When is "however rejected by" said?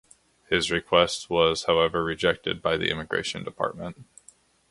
1.65-2.75